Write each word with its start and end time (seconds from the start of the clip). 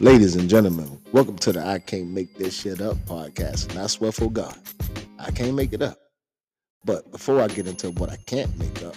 Ladies 0.00 0.36
and 0.36 0.48
gentlemen, 0.48 1.00
welcome 1.10 1.34
to 1.38 1.50
the 1.50 1.58
I 1.58 1.80
Can't 1.80 2.10
Make 2.10 2.38
This 2.38 2.60
Shit 2.60 2.80
Up 2.80 2.96
podcast. 2.98 3.70
And 3.70 3.80
I 3.80 3.88
swear 3.88 4.12
for 4.12 4.30
God, 4.30 4.56
I 5.18 5.32
can't 5.32 5.56
make 5.56 5.72
it 5.72 5.82
up. 5.82 5.98
But 6.84 7.10
before 7.10 7.40
I 7.40 7.48
get 7.48 7.66
into 7.66 7.90
what 7.90 8.08
I 8.08 8.16
can't 8.26 8.56
make 8.60 8.84
up, 8.84 8.94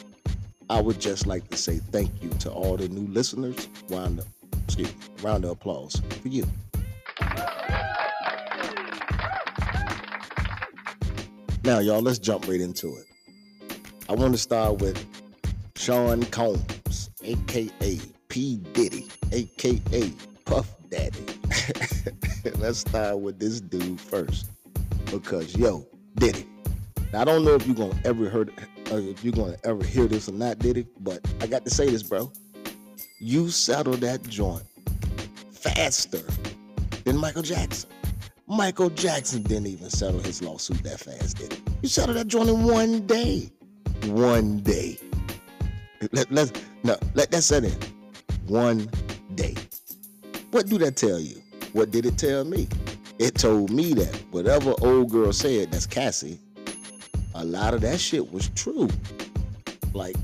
I 0.70 0.80
would 0.80 1.02
just 1.02 1.26
like 1.26 1.50
to 1.50 1.58
say 1.58 1.78
thank 1.78 2.22
you 2.22 2.30
to 2.42 2.52
all 2.52 2.78
the 2.78 2.88
new 2.88 3.12
listeners. 3.12 3.68
Round 3.90 4.20
of, 4.20 4.28
excuse 4.66 4.90
me, 4.90 4.96
round 5.24 5.44
of 5.44 5.50
applause 5.50 6.00
for 6.22 6.28
you. 6.28 6.46
Now, 11.64 11.80
y'all, 11.80 12.04
let's 12.04 12.20
jump 12.20 12.48
right 12.48 12.62
into 12.62 12.96
it. 12.98 13.08
I 14.08 14.14
want 14.14 14.36
to 14.36 14.40
start 14.40 14.80
with 14.82 15.04
Sean 15.76 16.22
Combs, 16.26 17.10
aka 17.24 18.00
P. 18.30 18.58
Diddy, 18.74 19.08
aka. 19.32 20.14
let's 22.58 22.80
start 22.80 23.20
with 23.20 23.40
this 23.40 23.62
dude 23.62 24.00
first. 24.00 24.50
Because 25.06 25.56
yo, 25.56 25.88
Diddy. 26.16 26.48
Now, 27.14 27.22
I 27.22 27.26
don't 27.26 27.44
know 27.44 27.56
if 27.56 27.68
you're 27.68 27.76
gonna 27.76 28.00
ever 28.06 28.30
heard 28.30 28.54
or 28.92 29.00
if 29.00 29.24
you're 29.24 29.34
gonna 29.34 29.58
ever 29.64 29.84
hear 29.84 30.08
this 30.08 30.30
or 30.30 30.34
not, 30.34 30.60
Diddy, 30.60 30.88
but 31.00 31.20
I 31.42 31.48
got 31.48 31.66
to 31.66 31.72
say 31.72 31.90
this, 31.90 32.04
bro. 32.04 32.32
You 33.20 33.50
settled 33.50 33.98
that 34.02 34.24
joint 34.24 34.64
faster 35.52 36.24
than 37.04 37.18
Michael 37.18 37.44
Jackson. 37.44 37.90
Michael 38.48 38.90
Jackson 38.90 39.44
didn't 39.44 39.68
even 39.68 39.90
settle 39.90 40.20
his 40.20 40.42
lawsuit 40.42 40.84
that 40.84 41.00
fast, 41.00 41.38
did 41.38 41.54
he? 41.54 41.60
You 41.84 41.90
settled 41.90 42.18
that 42.18 42.28
joint 42.28 42.50
in 42.50 42.64
one 42.64 43.06
day. 43.06 43.50
One 44.06 44.60
day. 44.60 44.98
Let, 46.12 46.32
let's 46.32 46.52
no, 46.84 46.98
let 47.14 47.32
that 47.32 47.44
set 47.44 47.64
in. 47.64 47.78
One 48.48 48.90
day. 49.36 49.56
What 50.52 50.68
do 50.68 50.78
that 50.80 50.96
tell 50.96 51.20
you? 51.20 51.41
What 51.74 51.92
did 51.92 52.06
it 52.06 52.18
tell 52.18 52.44
me? 52.44 52.68
It 53.18 53.36
told 53.36 53.70
me 53.72 53.94
that 53.94 54.14
whatever 54.32 54.74
old 54.82 55.10
girl 55.10 55.32
said, 55.32 55.72
that's 55.72 55.86
Cassie, 55.86 56.40
a 57.36 57.46
lot 57.46 57.74
of 57.74 57.82
that 57.82 58.00
shit 58.00 58.32
was 58.32 58.50
true. 58.50 58.90
Like, 59.94 60.16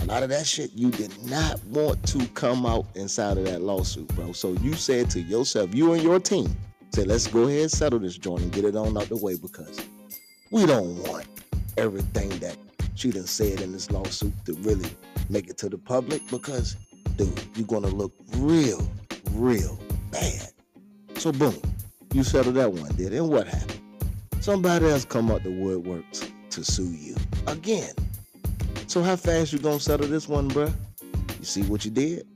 a 0.00 0.04
lot 0.06 0.22
of 0.22 0.28
that 0.30 0.46
shit 0.46 0.72
you 0.74 0.90
did 0.90 1.12
not 1.24 1.64
want 1.66 2.06
to 2.08 2.26
come 2.28 2.66
out 2.66 2.86
inside 2.94 3.38
of 3.38 3.44
that 3.44 3.62
lawsuit, 3.62 4.08
bro. 4.16 4.32
So 4.32 4.52
you 4.54 4.74
said 4.74 5.08
to 5.10 5.20
yourself, 5.20 5.74
you 5.74 5.92
and 5.92 6.02
your 6.02 6.18
team, 6.18 6.54
said, 6.92 7.06
let's 7.06 7.26
go 7.26 7.44
ahead 7.44 7.62
and 7.62 7.70
settle 7.70 7.98
this 7.98 8.18
joint 8.18 8.42
and 8.42 8.52
get 8.52 8.64
it 8.64 8.76
on 8.76 8.96
out 8.98 9.08
the 9.08 9.16
way 9.16 9.36
because 9.36 9.80
we 10.50 10.66
don't 10.66 10.98
want 11.04 11.26
everything 11.78 12.28
that 12.40 12.56
she 12.94 13.10
done 13.10 13.26
said 13.26 13.60
in 13.60 13.72
this 13.72 13.90
lawsuit 13.90 14.32
to 14.44 14.52
really 14.56 14.90
make 15.30 15.48
it 15.48 15.56
to 15.58 15.70
the 15.70 15.78
public 15.78 16.20
because, 16.30 16.76
dude, 17.16 17.40
you're 17.54 17.66
gonna 17.66 17.86
look 17.86 18.12
real, 18.36 18.86
real 19.30 19.78
bad. 20.10 20.51
So 21.22 21.30
boom, 21.30 21.54
you 22.12 22.24
settled 22.24 22.56
that 22.56 22.72
one, 22.72 22.92
Diddy? 22.96 23.18
And 23.18 23.28
what 23.28 23.46
happened? 23.46 23.78
Somebody 24.40 24.88
else 24.88 25.04
come 25.04 25.30
out 25.30 25.44
the 25.44 25.50
woodworks 25.50 26.28
to 26.50 26.64
sue 26.64 26.90
you 26.90 27.14
again. 27.46 27.94
So 28.88 29.04
how 29.04 29.14
fast 29.14 29.52
you 29.52 29.60
gonna 29.60 29.78
settle 29.78 30.08
this 30.08 30.26
one, 30.26 30.50
bruh? 30.50 30.74
You 31.38 31.44
see 31.44 31.62
what 31.62 31.84
you 31.84 31.92
did? 31.92 32.26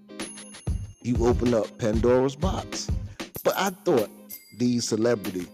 You 1.03 1.17
opened 1.27 1.53
up 1.53 1.77
Pandora's 1.78 2.37
box. 2.37 2.89
But 3.43 3.55
I 3.56 3.70
thought 3.70 4.09
these 4.56 4.87
celebrity 4.87 5.48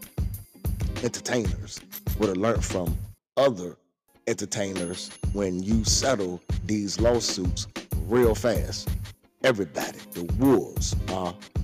entertainers 1.03 1.81
would 2.19 2.29
have 2.29 2.37
learned 2.37 2.63
from 2.63 2.95
other 3.39 3.79
entertainers 4.27 5.11
when 5.33 5.63
you 5.63 5.85
settle 5.85 6.39
these 6.67 7.01
lawsuits 7.01 7.67
real 8.09 8.35
fast. 8.35 8.91
Everybody, 9.43 10.01
the 10.11 10.25
wolves 10.35 10.95
are 11.09 11.33
coming. 11.33 11.62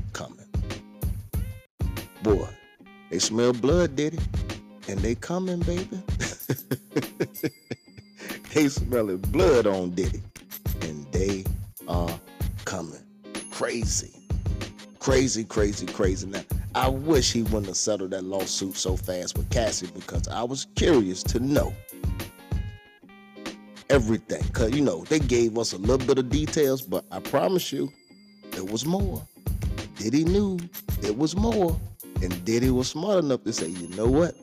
Boy, 2.28 2.46
they 3.08 3.18
smell 3.20 3.54
blood, 3.54 3.96
Diddy? 3.96 4.18
And 4.86 4.98
they 5.00 5.14
coming, 5.14 5.60
baby. 5.60 6.02
they 8.52 8.68
smelling 8.68 9.16
blood 9.16 9.66
on 9.66 9.92
Diddy. 9.92 10.20
And 10.82 11.10
they 11.10 11.46
are 11.88 12.20
coming. 12.66 13.00
Crazy. 13.50 14.12
Crazy, 14.98 15.42
crazy, 15.42 15.86
crazy. 15.86 16.26
Now, 16.26 16.42
I 16.74 16.88
wish 16.88 17.32
he 17.32 17.44
wouldn't 17.44 17.68
have 17.68 17.78
settled 17.78 18.10
that 18.10 18.24
lawsuit 18.24 18.76
so 18.76 18.94
fast 18.94 19.38
with 19.38 19.48
Cassie 19.48 19.88
because 19.94 20.28
I 20.28 20.42
was 20.42 20.66
curious 20.74 21.22
to 21.22 21.40
know 21.40 21.72
everything. 23.88 24.42
Cause 24.52 24.72
you 24.72 24.84
know, 24.84 25.02
they 25.04 25.18
gave 25.18 25.56
us 25.56 25.72
a 25.72 25.78
little 25.78 26.06
bit 26.06 26.18
of 26.18 26.28
details, 26.28 26.82
but 26.82 27.06
I 27.10 27.20
promise 27.20 27.72
you, 27.72 27.90
there 28.50 28.64
was 28.64 28.84
more. 28.84 29.26
Diddy 29.96 30.24
knew 30.24 30.58
it 31.02 31.16
was 31.16 31.34
more. 31.34 31.74
And 32.22 32.44
Diddy 32.44 32.70
was 32.70 32.88
smart 32.88 33.22
enough 33.22 33.44
to 33.44 33.52
say, 33.52 33.68
you 33.68 33.88
know 33.96 34.06
what? 34.06 34.34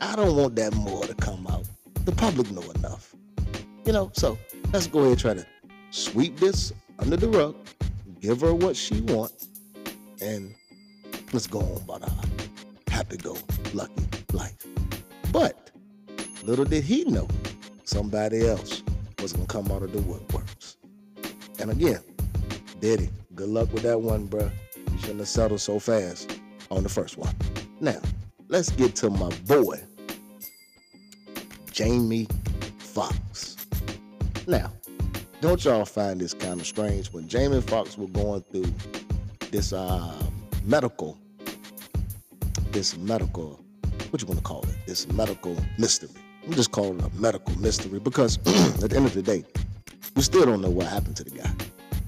I 0.00 0.14
don't 0.16 0.36
want 0.36 0.56
that 0.56 0.74
more 0.74 1.04
to 1.04 1.14
come 1.14 1.46
out. 1.48 1.64
The 2.04 2.12
public 2.12 2.50
know 2.50 2.62
enough. 2.72 3.14
You 3.84 3.92
know, 3.92 4.10
so 4.14 4.38
let's 4.72 4.86
go 4.86 5.00
ahead 5.00 5.10
and 5.12 5.20
try 5.20 5.34
to 5.34 5.46
sweep 5.90 6.38
this 6.38 6.72
under 6.98 7.16
the 7.16 7.28
rug, 7.28 7.56
give 8.20 8.40
her 8.42 8.54
what 8.54 8.76
she 8.76 9.00
wants, 9.02 9.48
and 10.20 10.54
let's 11.32 11.46
go 11.46 11.60
on 11.60 11.82
about 11.82 12.02
our 12.02 12.24
happy 12.88 13.16
go 13.16 13.36
lucky 13.74 14.04
life. 14.32 14.66
But 15.32 15.70
little 16.44 16.64
did 16.64 16.84
he 16.84 17.04
know 17.04 17.26
somebody 17.84 18.46
else 18.46 18.82
was 19.20 19.32
gonna 19.32 19.46
come 19.46 19.70
out 19.72 19.82
of 19.82 19.92
the 19.92 19.98
woodworks. 19.98 20.76
And 21.58 21.70
again, 21.70 22.02
Diddy, 22.80 23.10
good 23.34 23.48
luck 23.48 23.72
with 23.72 23.82
that 23.82 24.00
one, 24.00 24.28
bruh. 24.28 24.50
You 24.76 24.98
shouldn't 24.98 25.18
have 25.20 25.28
settled 25.28 25.60
so 25.60 25.78
fast 25.78 26.39
on 26.70 26.82
the 26.82 26.88
first 26.88 27.16
one. 27.16 27.34
Now, 27.80 28.00
let's 28.48 28.70
get 28.70 28.94
to 28.96 29.10
my 29.10 29.28
boy, 29.46 29.80
Jamie 31.72 32.26
Foxx. 32.78 33.56
Now, 34.46 34.72
don't 35.40 35.64
y'all 35.64 35.84
find 35.84 36.20
this 36.20 36.34
kind 36.34 36.60
of 36.60 36.66
strange 36.66 37.08
when 37.12 37.28
Jamie 37.28 37.60
Foxx 37.60 37.96
was 37.96 38.10
going 38.10 38.42
through 38.52 38.72
this 39.50 39.72
uh, 39.72 40.22
medical, 40.64 41.18
this 42.72 42.96
medical, 42.98 43.60
what 44.10 44.20
you 44.20 44.28
want 44.28 44.38
to 44.38 44.44
call 44.44 44.62
it? 44.62 44.76
This 44.86 45.08
medical 45.12 45.56
mystery. 45.78 46.10
I'm 46.46 46.52
just 46.52 46.72
calling 46.72 46.98
it 46.98 47.04
a 47.04 47.16
medical 47.16 47.54
mystery 47.58 47.98
because 47.98 48.38
at 48.82 48.90
the 48.90 48.96
end 48.96 49.06
of 49.06 49.14
the 49.14 49.22
day, 49.22 49.44
we 50.16 50.22
still 50.22 50.44
don't 50.44 50.60
know 50.60 50.70
what 50.70 50.86
happened 50.86 51.16
to 51.16 51.24
the 51.24 51.30
guy. 51.30 51.50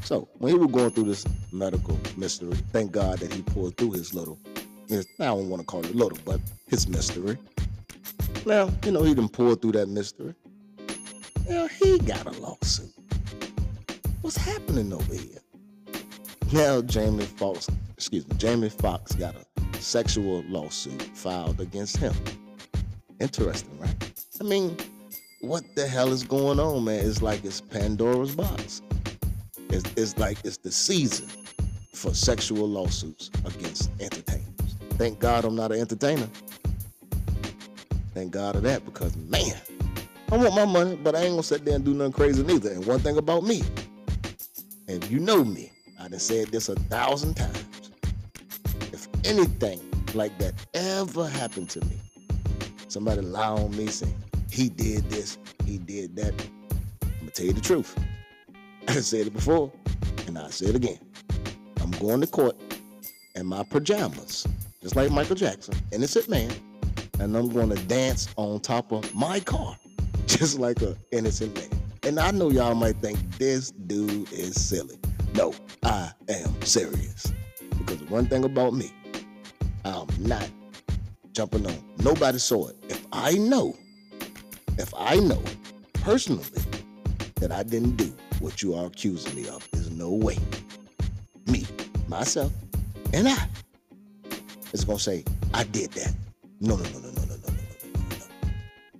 So 0.05 0.29
when 0.39 0.53
he 0.53 0.59
was 0.59 0.71
going 0.71 0.91
through 0.91 1.05
this 1.05 1.25
medical 1.53 1.99
mystery, 2.17 2.53
thank 2.73 2.93
God 2.93 3.19
that 3.21 3.33
he 3.33 3.43
pulled 3.43 3.77
through 3.77 3.93
his 3.93 4.13
little, 4.13 4.39
I 4.93 5.25
don't 5.25 5.49
want 5.49 5.61
to 5.61 5.67
call 5.67 5.85
it 5.85 5.95
little, 5.95 6.19
but 6.25 6.41
his 6.67 6.87
mystery. 6.89 7.39
Now, 8.45 8.71
you 8.85 8.93
know, 8.93 9.03
he 9.03 9.15
didn't 9.15 9.33
pulled 9.33 9.63
through 9.63 9.73
that 9.73 9.89
mystery. 9.89 10.35
Now 11.49 11.67
he 11.69 11.99
got 11.99 12.27
a 12.27 12.41
lawsuit. 12.41 12.93
What's 14.21 14.37
happening 14.37 14.93
over 14.93 15.15
here? 15.15 15.39
Now 16.53 16.83
Jamie 16.83 17.25
Foxx, 17.25 17.69
excuse 17.97 18.29
me, 18.29 18.37
Jamie 18.37 18.69
Foxx 18.69 19.15
got 19.15 19.35
a 19.35 19.83
sexual 19.83 20.45
lawsuit 20.49 21.03
filed 21.15 21.61
against 21.61 21.97
him. 21.97 22.15
Interesting, 23.21 23.79
right? 23.79 24.13
I 24.41 24.45
mean, 24.45 24.77
what 25.41 25.65
the 25.75 25.87
hell 25.87 26.13
is 26.13 26.23
going 26.23 26.61
on, 26.61 26.85
man? 26.85 27.05
It's 27.05 27.23
like 27.23 27.45
it's 27.45 27.61
Pandora's 27.61 28.35
box. 28.35 28.83
It's, 29.71 29.91
it's 29.97 30.19
like 30.19 30.39
it's 30.45 30.59
the 30.59 30.71
season 30.71 31.29
for 31.95 32.15
sexual 32.15 32.69
lawsuits 32.69 33.31
against 33.45 33.91
entertainers. 34.01 34.42
Thank 34.99 35.19
God 35.19 35.45
I'm 35.45 35.57
not 35.57 35.73
an 35.73 35.81
entertainer. 35.81 36.29
Thank 38.15 38.33
God 38.33 38.57
of 38.57 38.63
that 38.63 38.85
because 38.85 39.17
man, 39.17 39.57
I 40.31 40.37
want 40.37 40.55
my 40.55 40.67
money, 40.67 40.97
but 40.97 41.15
I 41.15 41.21
ain't 41.21 41.33
gonna 41.33 41.43
sit 41.43 41.65
there 41.65 41.77
and 41.77 41.85
do 41.85 41.95
nothing 41.95 42.13
crazy 42.13 42.43
neither. 42.43 42.71
And 42.71 42.85
one 42.87 43.01
thing 43.01 43.17
about 43.17 43.43
me, 43.43 43.63
if 44.87 45.11
you 45.11 45.19
know 45.19 45.45
me, 45.45 45.73
I 45.99 46.09
done 46.09 46.19
said 46.19 46.49
this 46.49 46.69
a 46.69 46.75
thousand 46.75 47.35
times. 47.35 47.91
If 48.93 49.09
anything 49.25 49.81
like 50.15 50.37
that 50.39 50.55
ever 50.75 51.29
happened 51.29 51.71
to 51.71 51.81
me, 51.87 51.99
somebody 52.89 53.23
lie 53.23 53.49
on 53.49 53.77
me 53.77 53.87
saying 53.87 54.15
he 54.51 54.69
did 54.69 55.09
this, 55.09 55.39
he 55.65 55.79
did 55.79 56.15
that, 56.17 56.35
I'm 57.03 57.19
gonna 57.21 57.31
tell 57.31 57.47
you 57.47 57.53
the 57.55 57.61
truth. 57.61 57.97
I 58.89 58.95
said 58.95 59.27
it 59.29 59.33
before, 59.33 59.73
and 60.27 60.39
I 60.39 60.51
say 60.51 60.67
it 60.67 60.75
again. 60.77 60.99
I'm 61.81 61.91
going 61.93 62.21
to 62.21 62.27
court 62.27 62.57
in 63.35 63.47
my 63.47 63.63
pajamas, 63.63 64.47
just 64.83 64.97
like 64.97 65.11
Michael 65.13 65.37
Jackson, 65.37 65.75
innocent 65.93 66.29
man, 66.29 66.51
and 67.21 67.37
I'm 67.37 67.49
going 67.49 67.71
to 67.71 67.81
dance 67.87 68.29
on 68.37 68.61
top 68.61 68.91
of 68.93 69.15
my 69.15 69.39
car, 69.41 69.77
just 70.27 70.59
like 70.59 70.83
an 70.83 70.97
innocent 71.13 71.55
man. 71.55 71.69
And 72.03 72.19
I 72.19 72.33
know 72.33 72.51
y'all 72.51 72.75
might 72.75 72.97
think 72.97 73.19
this 73.39 73.71
dude 73.71 74.31
is 74.33 74.61
silly. 74.61 74.99
No, 75.35 75.55
I 75.85 76.11
am 76.29 76.61
serious. 76.63 77.33
Because 77.79 78.03
one 78.11 78.27
thing 78.27 78.45
about 78.45 78.75
me, 78.75 78.91
I'm 79.85 80.09
not 80.19 80.51
jumping 81.31 81.65
on. 81.65 81.79
Nobody 81.99 82.39
saw 82.39 82.69
it. 82.69 82.77
If 82.89 83.07
I 83.13 83.35
know, 83.35 83.77
if 84.79 84.93
I 84.97 85.17
know 85.21 85.41
personally 85.95 86.45
that 87.37 87.53
I 87.53 87.63
didn't 87.63 87.97
do 87.97 88.13
what 88.41 88.63
you 88.63 88.75
are 88.75 88.87
accusing 88.87 89.35
me 89.37 89.49
of, 89.49 89.67
there's 89.71 89.93
no 89.93 90.11
way. 90.11 90.39
Me, 91.47 91.65
myself, 92.09 92.53
and 93.13 93.29
I 93.29 93.49
is 94.73 94.85
gonna 94.85 94.99
say, 94.99 95.25
I 95.55 95.65
did 95.65 95.93
that. 95.93 96.15
No, 96.61 96.77
no, 96.77 96.85
no, 96.85 96.99
no, 96.99 97.11
no, 97.11 97.11
no, 97.11 97.25
no, 97.25 97.37
no, 97.37 97.91
no, 97.95 98.17
no. 98.19 98.51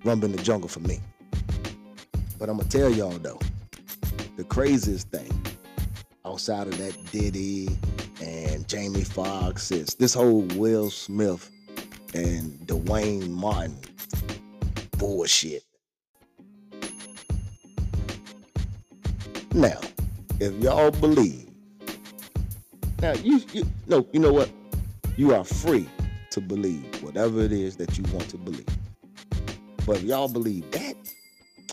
Rumble 0.03 0.25
in 0.25 0.35
the 0.35 0.43
jungle 0.43 0.69
for 0.69 0.81
me. 0.81 0.99
But 2.37 2.49
I'm 2.49 2.57
gonna 2.57 2.69
tell 2.69 2.91
y'all 2.91 3.17
though, 3.19 3.39
the 4.35 4.43
craziest 4.43 5.09
thing 5.09 5.31
outside 6.25 6.67
of 6.67 6.77
that 6.77 6.97
Diddy 7.11 7.69
and 8.21 8.67
Jamie 8.67 9.03
Foxx 9.03 9.71
is 9.71 9.95
this 9.95 10.13
whole 10.13 10.41
Will 10.55 10.89
Smith 10.89 11.49
and 12.13 12.65
Duane 12.67 13.31
Martin 13.31 13.77
bullshit. 14.97 15.63
Now, 19.53 19.79
if 20.39 20.53
y'all 20.61 20.91
believe, 20.91 21.49
now 23.01 23.13
you 23.13 23.41
you 23.51 23.65
no, 23.87 24.07
you 24.11 24.19
know 24.19 24.33
what? 24.33 24.49
You 25.15 25.35
are 25.35 25.43
free 25.43 25.87
to 26.31 26.41
believe 26.41 27.03
whatever 27.03 27.41
it 27.41 27.51
is 27.51 27.75
that 27.77 27.97
you 27.97 28.03
want 28.11 28.27
to 28.29 28.37
believe. 28.37 28.65
But 29.85 29.97
if 29.97 30.03
y'all 30.03 30.27
believe 30.27 30.69
that, 30.71 30.95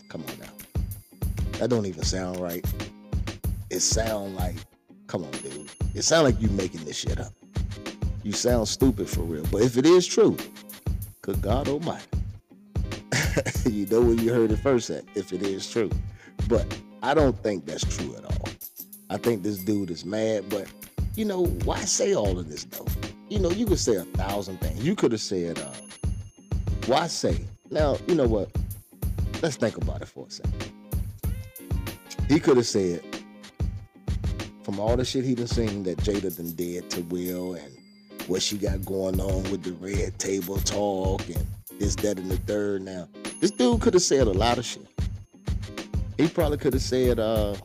come 0.09 0.23
on 0.29 0.39
now. 0.39 1.27
That 1.57 1.71
don't 1.71 1.87
even 1.87 2.03
sound 2.03 2.39
right. 2.39 2.63
It 3.71 3.79
sound 3.79 4.35
like, 4.35 4.55
come 5.07 5.23
on, 5.23 5.31
dude. 5.31 5.69
It 5.95 6.03
sound 6.03 6.25
like 6.25 6.39
you 6.39 6.49
making 6.49 6.85
this 6.85 6.97
shit 6.97 7.19
up. 7.19 7.33
You 8.23 8.31
sound 8.31 8.67
stupid 8.67 9.09
for 9.09 9.21
real. 9.21 9.45
But 9.51 9.63
if 9.63 9.75
it 9.75 9.87
is 9.87 10.05
true, 10.05 10.37
good 11.23 11.41
God 11.41 11.67
Almighty, 11.67 12.05
you 13.65 13.87
know 13.87 14.01
where 14.01 14.13
you 14.13 14.31
heard 14.31 14.51
it 14.51 14.57
first 14.57 14.91
at. 14.91 15.03
If 15.15 15.33
it 15.33 15.41
is 15.41 15.67
true, 15.67 15.89
but 16.47 16.65
I 17.01 17.15
don't 17.15 17.41
think 17.41 17.65
that's 17.65 17.83
true 17.97 18.15
at 18.15 18.25
all. 18.25 18.49
I 19.09 19.17
think 19.17 19.41
this 19.41 19.57
dude 19.57 19.89
is 19.89 20.05
mad. 20.05 20.47
But 20.49 20.67
you 21.15 21.25
know 21.25 21.45
why 21.65 21.79
say 21.79 22.13
all 22.13 22.37
of 22.37 22.47
this 22.47 22.65
though? 22.65 22.85
You 23.31 23.39
know 23.39 23.49
you 23.49 23.65
could 23.65 23.79
say 23.79 23.95
a 23.95 24.03
thousand 24.03 24.59
things. 24.59 24.83
You 24.83 24.93
could 24.93 25.13
have 25.13 25.21
said, 25.21 25.57
uh, 25.57 25.71
"Why 26.85 27.07
say?" 27.07 27.37
Now 27.69 27.95
you 28.05 28.15
know 28.15 28.27
what? 28.27 28.49
Let's 29.41 29.55
think 29.55 29.77
about 29.77 30.01
it 30.01 30.09
for 30.09 30.27
a 30.27 30.29
second. 30.29 30.73
He 32.27 32.41
could 32.41 32.57
have 32.57 32.65
said, 32.65 33.01
from 34.63 34.81
all 34.81 34.97
the 34.97 35.05
shit 35.05 35.23
he 35.23 35.33
done 35.33 35.47
seen 35.47 35.83
that 35.83 35.99
Jada 35.99 36.35
done 36.35 36.51
did 36.57 36.89
to 36.89 37.03
Will 37.03 37.53
and 37.53 37.77
what 38.27 38.41
she 38.41 38.57
got 38.57 38.83
going 38.83 39.21
on 39.21 39.49
with 39.49 39.63
the 39.63 39.71
red 39.79 40.19
table 40.19 40.57
talk 40.57 41.25
and 41.29 41.47
this, 41.79 41.95
that, 41.95 42.19
and 42.19 42.29
the 42.29 42.37
third. 42.39 42.81
Now, 42.81 43.07
this 43.39 43.51
dude 43.51 43.79
could 43.79 43.93
have 43.93 44.03
said 44.03 44.27
a 44.27 44.31
lot 44.31 44.57
of 44.57 44.65
shit. 44.65 44.85
He 46.17 46.27
probably 46.27 46.57
could 46.57 46.73
have 46.73 46.83
said 46.83 47.17
uh, 47.17 47.55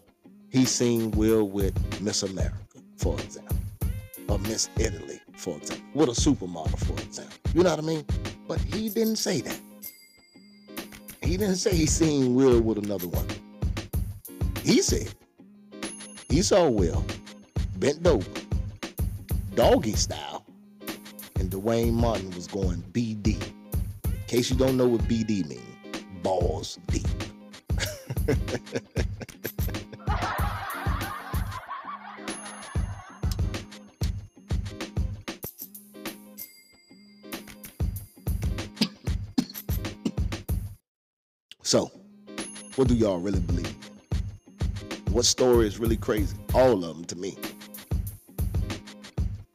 he 0.48 0.64
seen 0.64 1.10
Will 1.10 1.48
with 1.48 1.74
Miss 2.00 2.22
America, 2.22 2.56
for 2.98 3.18
example, 3.18 3.56
or 4.28 4.38
Miss 4.38 4.70
Italy, 4.78 5.20
for 5.36 5.56
example, 5.56 5.86
with 5.94 6.08
a 6.08 6.12
supermodel, 6.12 6.78
for 6.86 7.00
example. 7.02 7.36
You 7.54 7.62
know 7.62 7.70
what 7.70 7.78
I 7.78 7.82
mean? 7.82 8.04
But 8.48 8.60
he 8.60 8.88
didn't 8.88 9.16
say 9.16 9.40
that. 9.42 9.60
He 11.22 11.36
didn't 11.36 11.56
say 11.56 11.74
he 11.74 11.86
seen 11.86 12.34
Will 12.34 12.60
with 12.60 12.78
another 12.78 13.08
one. 13.08 13.26
He 14.62 14.80
said 14.82 15.12
he 16.28 16.42
saw 16.42 16.68
Will 16.68 17.04
bent 17.76 18.06
over, 18.06 18.28
doggy 19.54 19.94
style, 19.94 20.44
and 21.38 21.50
Duane 21.50 21.94
Martin 21.94 22.30
was 22.30 22.46
going 22.46 22.82
BD. 22.92 23.40
In 24.04 24.12
case 24.26 24.50
you 24.50 24.56
don't 24.56 24.76
know 24.76 24.88
what 24.88 25.02
BD 25.02 25.46
means, 25.48 25.62
balls 26.22 26.78
deep. 26.88 27.06
so, 41.66 41.90
what 42.76 42.86
do 42.86 42.94
y'all 42.94 43.18
really 43.18 43.40
believe? 43.40 43.74
What 45.10 45.24
story 45.24 45.66
is 45.66 45.80
really 45.80 45.96
crazy? 45.96 46.36
All 46.54 46.84
of 46.84 46.96
them 46.96 47.04
to 47.06 47.16
me. 47.16 47.36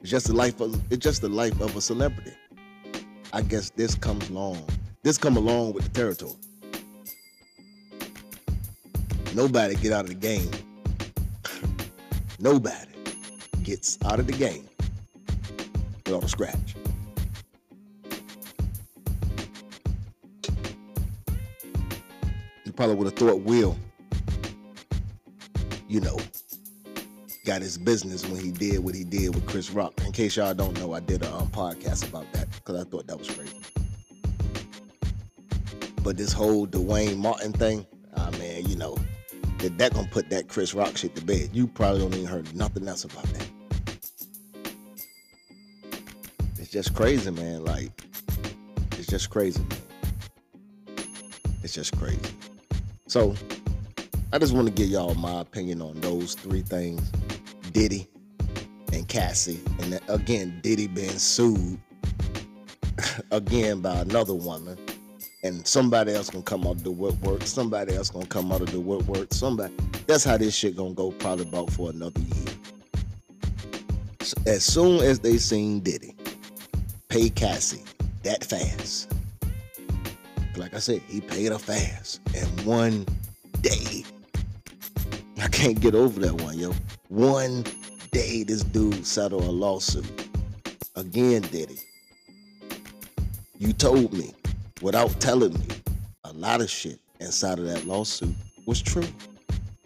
It's 0.02 0.12
just 0.12 0.28
the 0.28 0.34
life 0.34 0.60
of 0.60 0.76
it's 0.92 1.02
just 1.02 1.22
the 1.22 1.30
life 1.30 1.58
of 1.62 1.74
a 1.74 1.80
celebrity. 1.80 2.34
I 3.32 3.42
guess 3.42 3.70
this 3.70 3.96
comes 3.96 4.30
along. 4.30 4.62
This 5.04 5.18
come 5.18 5.38
along 5.38 5.72
with 5.72 5.86
the 5.86 5.90
territory. 5.92 6.36
Nobody 9.34 9.76
get 9.76 9.94
out 9.94 10.04
of 10.04 10.10
the 10.10 10.16
game. 10.16 10.52
Nobody 12.42 12.92
gets 13.64 13.98
out 14.04 14.20
of 14.20 14.28
the 14.28 14.34
game 14.34 14.68
without 16.06 16.26
a 16.26 16.28
scratch. 16.28 16.76
Probably 22.82 22.96
would 22.96 23.06
have 23.06 23.16
thought 23.16 23.42
Will, 23.42 23.78
you 25.88 26.02
know, 26.02 26.18
got 27.46 27.62
his 27.62 27.78
business 27.78 28.28
when 28.28 28.44
he 28.44 28.50
did 28.50 28.80
what 28.80 28.96
he 28.96 29.04
did 29.04 29.36
with 29.36 29.46
Chris 29.46 29.70
Rock. 29.70 29.94
In 30.04 30.12
case 30.12 30.36
y'all 30.36 30.56
don't 30.56 30.76
know, 30.80 30.94
I 30.94 31.00
did 31.00 31.22
a 31.22 31.32
um, 31.32 31.48
podcast 31.50 32.10
about 32.10 32.26
that 32.34 32.50
because 32.50 32.82
I 32.82 32.90
thought 32.90 33.06
that 33.06 33.20
was 33.20 33.30
crazy. 33.30 33.56
But 36.04 36.18
this 36.18 36.34
whole 36.34 36.66
Duane 36.66 37.20
Martin 37.20 37.54
thing, 37.54 37.86
ah 38.18 38.32
man, 38.40 38.66
you 38.66 38.76
know, 38.76 38.98
that 39.60 39.78
that 39.78 39.94
gonna 39.94 40.08
put 40.08 40.32
that 40.32 40.48
Chris 40.48 40.74
Rock 40.74 40.98
shit 40.98 41.14
to 41.18 41.24
bed. 41.24 41.52
You 41.54 41.68
probably 41.68 42.00
don't 42.00 42.16
even 42.16 42.26
heard 42.26 42.56
nothing 42.56 42.88
else 42.88 43.04
about 43.04 43.26
that. 43.26 43.48
It's 46.58 46.72
just 46.72 46.96
crazy, 46.96 47.30
man. 47.30 47.64
Like, 47.64 47.92
it's 48.94 49.06
just 49.06 49.30
crazy, 49.30 49.62
man. 49.70 50.98
It's 51.62 51.76
just 51.76 51.96
crazy. 51.96 52.18
So, 53.12 53.36
I 54.32 54.38
just 54.38 54.54
want 54.54 54.68
to 54.70 54.74
give 54.74 54.88
y'all 54.88 55.16
my 55.16 55.42
opinion 55.42 55.82
on 55.82 56.00
those 56.00 56.34
three 56.34 56.62
things: 56.62 57.12
Diddy 57.74 58.08
and 58.94 59.06
Cassie, 59.06 59.60
and 59.82 60.00
again, 60.08 60.62
Diddy 60.64 60.88
being 60.88 61.10
sued 61.20 61.78
again 63.32 63.82
by 63.82 63.98
another 63.98 64.34
woman 64.34 64.78
and 65.44 65.68
somebody 65.68 66.14
else 66.14 66.30
gonna 66.30 66.46
come 66.46 66.66
out 66.66 66.78
of 66.78 66.84
the 66.86 66.92
woodwork. 66.92 67.42
Somebody 67.44 67.96
else 67.96 68.10
gonna 68.10 68.28
come 68.28 68.50
out 68.50 68.62
of 68.62 68.72
the 68.72 68.80
woodwork. 68.80 69.34
Somebody. 69.34 69.74
That's 70.08 70.24
how 70.24 70.38
this 70.38 70.56
shit 70.56 70.78
gonna 70.78 70.94
go 70.94 71.12
probably 71.12 71.50
about 71.50 71.70
for 71.74 71.90
another 71.90 72.22
year. 72.22 72.56
As 74.48 74.64
soon 74.64 75.04
as 75.04 75.20
they 75.20 75.38
seen 75.38 75.82
Diddy 75.82 76.16
pay 77.10 77.30
Cassie 77.30 77.84
that 78.24 78.46
fast, 78.46 79.12
like 80.58 80.74
I 80.74 80.80
said, 80.80 81.02
he 81.08 81.22
paid 81.22 81.52
her 81.52 81.58
fast 81.58 82.22
in 82.36 82.46
one 82.66 83.06
day. 83.62 84.04
I 85.42 85.48
can't 85.48 85.80
get 85.80 85.96
over 85.96 86.20
that 86.22 86.42
one, 86.42 86.58
yo. 86.60 86.74
One 87.10 87.64
day, 88.12 88.44
this 88.44 88.64
dude 88.64 89.06
settled 89.06 89.44
a 89.44 89.52
lawsuit. 89.52 90.30
Again, 90.96 91.42
Diddy. 91.44 91.80
You 93.58 93.74
told 93.74 94.14
me 94.14 94.34
without 94.82 95.20
telling 95.20 95.54
me 95.54 95.68
a 96.24 96.34
lot 96.34 96.62
of 96.62 96.70
shit 96.70 97.00
inside 97.20 97.60
of 97.60 97.66
that 97.66 97.86
lawsuit 97.86 98.36
was 98.66 98.82
true 98.82 99.08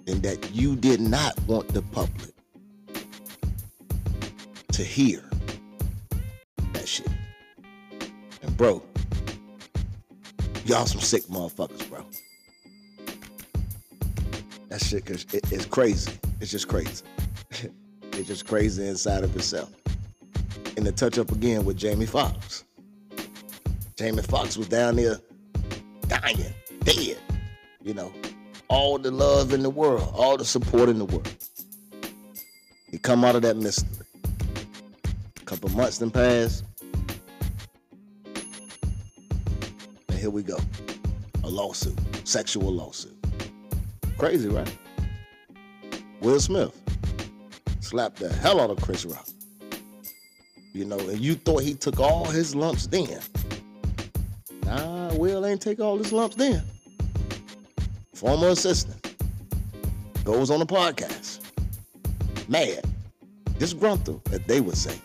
and 0.07 0.21
that 0.23 0.53
you 0.53 0.75
did 0.75 1.01
not 1.01 1.39
want 1.41 1.67
the 1.73 1.81
public 1.81 2.31
to 4.71 4.83
hear 4.83 5.23
that 6.73 6.87
shit. 6.87 7.07
And 8.41 8.55
bro, 8.57 8.81
y'all 10.65 10.85
some 10.85 10.99
sick 11.01 11.23
motherfuckers, 11.23 11.87
bro. 11.89 12.05
That 14.69 14.81
shit 14.81 15.05
cause 15.05 15.25
it, 15.31 15.51
it's 15.51 15.65
crazy. 15.65 16.11
It's 16.41 16.51
just 16.51 16.67
crazy. 16.67 17.03
it's 18.13 18.27
just 18.27 18.47
crazy 18.47 18.87
inside 18.87 19.23
of 19.23 19.35
itself. 19.35 19.71
And 20.75 20.85
to 20.85 20.91
touch 20.91 21.17
up 21.17 21.31
again 21.31 21.63
with 21.63 21.77
Jamie 21.77 22.05
Foxx. 22.05 22.65
Jamie 23.95 24.23
Foxx 24.23 24.57
was 24.57 24.67
down 24.67 24.97
there 24.97 25.17
dying, 26.07 26.53
dead. 26.83 27.17
You 27.81 27.93
know, 27.93 28.11
all 28.67 28.97
the 28.97 29.11
love 29.11 29.53
in 29.53 29.61
the 29.61 29.69
world, 29.69 30.11
all 30.15 30.35
the 30.35 30.45
support 30.45 30.89
in 30.89 30.97
the 30.97 31.05
world. 31.05 31.31
He 32.89 32.97
come 32.97 33.23
out 33.23 33.35
of 33.35 33.43
that 33.43 33.55
mystery. 33.57 34.05
A 35.39 35.45
couple 35.45 35.69
months 35.69 35.99
then 35.99 36.11
pass. 36.11 36.63
Here 40.25 40.31
we 40.31 40.41
go. 40.41 40.57
A 41.43 41.47
lawsuit, 41.47 41.95
sexual 42.23 42.73
lawsuit. 42.73 43.15
Crazy, 44.17 44.49
right? 44.49 44.75
Will 46.19 46.39
Smith 46.39 46.73
slapped 47.79 48.17
the 48.17 48.33
hell 48.33 48.59
out 48.59 48.71
of 48.71 48.81
Chris 48.81 49.05
Rock. 49.05 49.27
You 50.73 50.85
know, 50.85 50.97
and 50.97 51.19
you 51.19 51.35
thought 51.35 51.61
he 51.61 51.75
took 51.75 51.99
all 51.99 52.25
his 52.25 52.55
lumps 52.55 52.87
then. 52.87 53.19
Nah, 54.63 55.13
Will 55.13 55.45
ain't 55.45 55.61
take 55.61 55.79
all 55.79 55.95
his 55.99 56.11
lumps 56.11 56.35
then. 56.37 56.63
Former 58.15 58.47
assistant 58.47 59.15
goes 60.23 60.49
on 60.49 60.59
a 60.59 60.65
podcast. 60.65 61.39
Mad, 62.49 62.83
disgruntled, 63.59 64.27
as 64.33 64.39
they 64.47 64.59
would 64.59 64.75
say. 64.75 64.99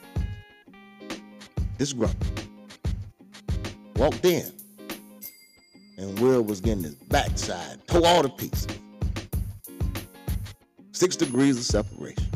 this 1.77 1.93
grunt 1.93 2.17
walked 3.97 4.25
in, 4.25 4.50
and 6.00 6.19
Will 6.19 6.42
was 6.42 6.61
getting 6.62 6.83
his 6.83 6.95
backside 6.95 7.87
tore 7.87 8.07
all 8.07 8.23
to 8.23 8.28
pieces. 8.30 8.66
Six 10.92 11.14
degrees 11.14 11.59
of 11.59 11.64
separation. 11.64 12.26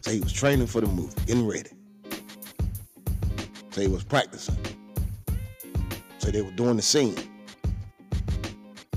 So 0.00 0.10
he 0.10 0.20
was 0.20 0.32
training 0.32 0.66
for 0.66 0.80
the 0.80 0.86
movie, 0.86 1.14
getting 1.26 1.46
ready. 1.46 1.70
So 3.70 3.82
he 3.82 3.88
was 3.88 4.02
practicing. 4.02 4.56
So 6.18 6.30
they 6.30 6.40
were 6.40 6.50
doing 6.52 6.76
the 6.76 6.82
scene. 6.82 7.16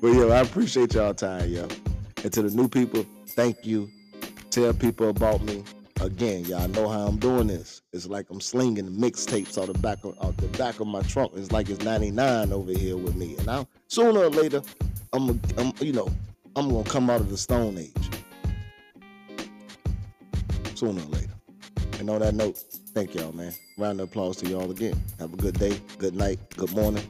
but 0.00 0.12
yo, 0.12 0.30
I 0.30 0.40
appreciate 0.40 0.94
y'all 0.94 1.14
time, 1.14 1.50
yo. 1.50 1.66
And 2.22 2.32
to 2.32 2.42
the 2.42 2.50
new 2.50 2.68
people, 2.68 3.04
thank 3.30 3.66
you. 3.66 3.90
Tell 4.50 4.72
people 4.72 5.08
about 5.08 5.42
me. 5.42 5.64
Again, 6.00 6.46
y'all 6.46 6.66
know 6.68 6.88
how 6.88 7.06
I'm 7.06 7.18
doing 7.18 7.48
this. 7.48 7.82
It's 7.92 8.06
like 8.06 8.30
I'm 8.30 8.40
slinging 8.40 8.88
mixtapes 8.88 9.60
out 9.60 9.66
the 9.66 9.78
back 9.80 10.02
of 10.02 10.16
out 10.24 10.34
the 10.38 10.48
back 10.56 10.80
of 10.80 10.86
my 10.86 11.02
trunk. 11.02 11.32
It's 11.36 11.52
like 11.52 11.68
it's 11.68 11.84
99 11.84 12.52
over 12.54 12.72
here 12.72 12.96
with 12.96 13.14
me. 13.16 13.36
And 13.36 13.50
I 13.50 13.66
sooner 13.88 14.20
or 14.20 14.30
later, 14.30 14.62
I'm, 15.12 15.38
I'm 15.58 15.74
you 15.78 15.92
know, 15.92 16.08
I'm 16.56 16.70
gonna 16.70 16.88
come 16.88 17.10
out 17.10 17.20
of 17.20 17.28
the 17.28 17.36
Stone 17.36 17.76
Age. 17.76 17.92
Sooner 20.74 21.02
or 21.02 21.08
later. 21.08 21.34
And 21.98 22.08
on 22.08 22.20
that 22.20 22.34
note, 22.34 22.56
thank 22.94 23.14
y'all, 23.14 23.32
man. 23.32 23.52
Round 23.76 24.00
of 24.00 24.08
applause 24.08 24.38
to 24.38 24.48
y'all 24.48 24.70
again. 24.70 24.98
Have 25.18 25.34
a 25.34 25.36
good 25.36 25.58
day, 25.58 25.78
good 25.98 26.14
night, 26.14 26.38
good 26.56 26.72
morning, 26.72 27.04